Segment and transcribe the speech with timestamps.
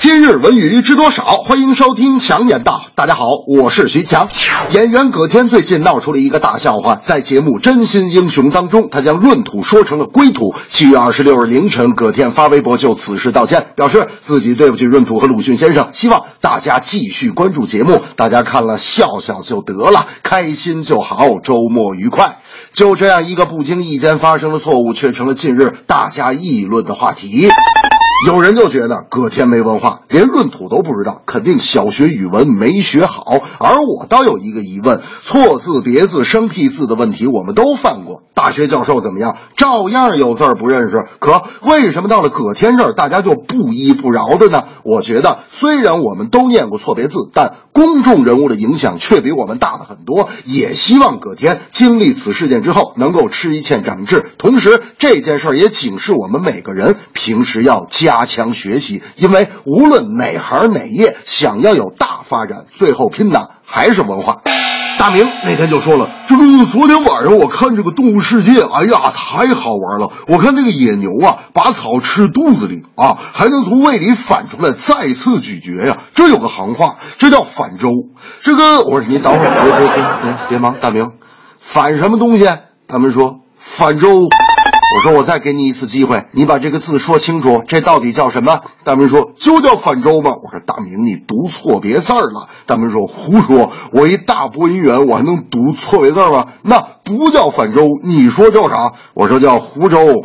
[0.00, 1.24] 今日文娱知多少？
[1.24, 2.84] 欢迎收听强言道。
[2.94, 4.28] 大家好，我是徐强。
[4.70, 10.54] 演员葛天最近闹出了一个大笑话，在节目《真心英雄》当中，他将闰土说成了归土。
[10.68, 22.38] 七月二十六日凌晨，葛天发微博就此事道歉，表示自己对不起闰土和鲁迅先生，希望大家继续关注节目，大家看了笑笑就得了，开心就好，周末愉快。
[22.72, 27.48] 就这样一个不经意间发生的错误，却成了近日大家议论的话题。
[28.26, 33.24] 有人就觉得葛天没文化，连闰土都不知道，肯定小学语文没学好。
[33.58, 38.22] 而我倒有一个疑问：错字、别字、生僻字的问题，我们都犯过。
[38.34, 39.36] 大学教授怎么样？
[39.56, 41.04] 照样有字儿不认识。
[41.20, 44.64] 可为什么到了葛天这儿，大家就不依不饶的呢？
[44.82, 50.28] 我觉得，虽然我们都念过错别字，但公众人物的影响却比我们大的很多。
[50.44, 54.24] 也希望葛天经历此事件之后，能够吃一堑长一智。
[54.38, 64.38] 同时，这件事儿也警示我们每个人平时要加加强学习，因为无论哪行哪业，想要有大发展，最后拼的还是文化。
[64.98, 70.10] 大明那天就说了，这个昨天晚上我看这个动物世界，哎呀，太好玩了！
[70.26, 75.98] 我看那个野牛啊，把草吃肚子里啊，还能从胃里反出来再次咀嚼呀。
[76.14, 77.90] 这有个行话，这叫反周。
[78.40, 81.10] 这个我说你等会儿，别别别别别忙，大明，
[81.60, 82.48] 反什么东西？
[82.88, 84.28] 他们说反周。
[84.96, 88.60] 我说我再给你一次机会，你把这个字说清楚，这到底叫什么？
[88.84, 90.32] 大明说就叫反周吗。
[90.42, 92.48] 我说大明你读错别字了。
[92.64, 96.46] 大明说胡说，我一大播音员，我还能读错别字吗？
[96.62, 98.94] 那不叫反周，你说叫啥？
[99.12, 100.24] 我说叫湖州。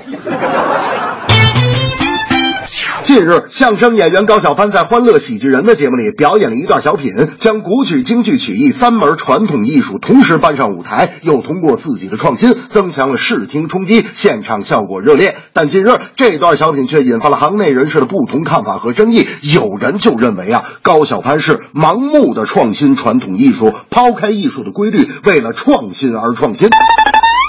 [3.03, 15.35] 近日，相声演员高晓攀在《欢乐喜剧人》的节目里表演了一段小品，将古曲、京剧、曲艺三门传统艺术同时搬上舞台，又通过自己的创新增强了视听冲击，现场效果热烈。
[15.51, 19.27] 但近日这段小品却引发了行内人士的不同看法和争议。
[19.53, 26.69] 有人就认为啊，高晓攀是盲目的创新传统艺术，抛开艺术的规律，为了创新而创新。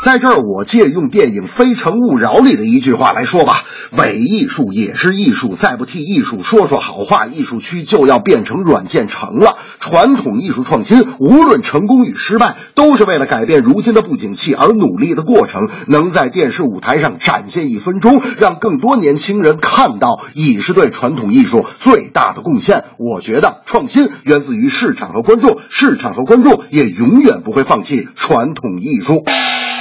[0.04, 9.56] 在这儿，我借用电影《非诚勿扰》里的一句话来说吧：伪艺术也是艺术，再不替艺术说说好话，艺术区就要变成软件城了。
[9.80, 15.70] 传统艺术创新，无论成功与失败，都是为了改变如今的不景气而努力的过程。
[15.86, 22.84] 能在电视舞台上展现一分钟，让更多年轻人看到，已是对传统艺术最大的贡献。
[22.98, 29.24] 我觉得，创新源自于市场和观众，市场和观众也永远不会放弃传统艺术。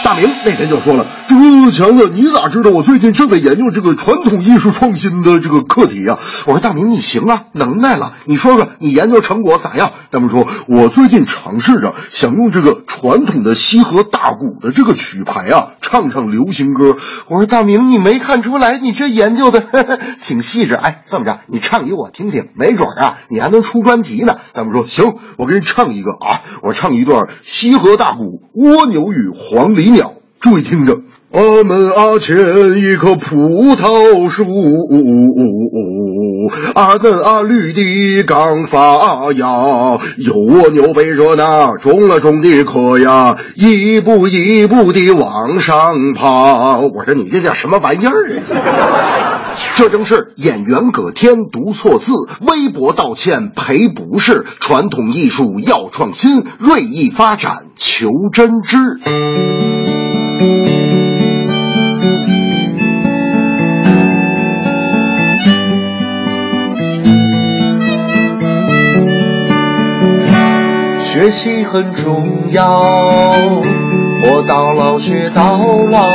[0.03, 16.98] 大明那天就说了：“这个强子，你咋知道我最近正在研究这个传统艺术创新的这个课题啊？”我说：“大明，你行啊，能耐了，你说说你研究成果咋样？”大明说：“我最近尝试着想用这个传统的西河大鼓的这个曲牌啊，唱唱流行歌。”
[17.30, 20.74] 我说：“大明，你没看出来你这研究的呵呵 挺细致？
[20.74, 28.24] 哎，这么着，你唱给我听听，没准啊，你还能出专辑呢。”大明说：“行，我给你唱一个啊，我唱一段西河大鼓
[28.54, 30.08] 《蜗牛与黄鹂鸟》。”
[30.42, 31.00] 注意听着，
[31.33, 34.44] 俺们阿前一棵葡萄树，
[36.75, 46.77] 阿嫩阿绿的刚发芽，有蜗牛背着那种了种的壳呀，一步一步的往上爬。
[46.77, 48.13] 我说你这叫什么玩意儿
[48.53, 49.41] 啊？
[49.75, 54.45] 这正是演员葛天读错字，微博道歉赔不是。
[54.59, 58.77] 传统艺术要创新，锐意发展求真知。
[71.23, 72.81] 学习很重要，
[74.22, 75.57] 活到老学到
[75.89, 76.06] 老，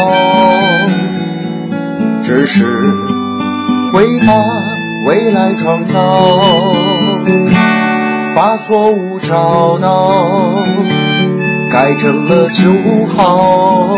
[2.22, 2.66] 知识
[3.90, 4.44] 会把
[5.06, 6.28] 未来创造，
[8.34, 10.12] 把错误找到，
[11.72, 12.70] 改正了就
[13.06, 13.96] 好。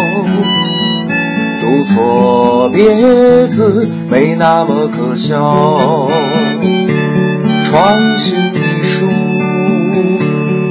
[1.60, 6.08] 读错别字没那么可笑，
[7.68, 8.59] 创新。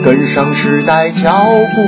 [0.10, 1.46] 跟上时代脚
[1.76, 1.82] 步，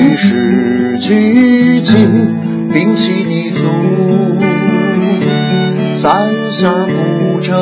[0.00, 2.34] 与时俱进，
[2.70, 3.66] 摒弃泥足，
[5.92, 6.72] 三弦
[7.18, 7.54] 不争，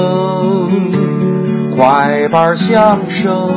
[1.74, 3.48] 快板相声，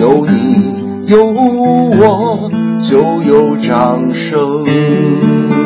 [0.00, 2.50] 有你有我
[2.80, 5.57] 就有掌声。